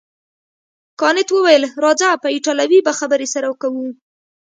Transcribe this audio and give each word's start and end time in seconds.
کانت 0.99 1.27
وویل 1.31 1.63
راځه 1.83 2.07
په 2.23 2.27
ایټالوي 2.35 2.79
به 2.85 2.91
خبرې 2.99 3.27
سره 3.33 3.47
کوو. 3.61 3.85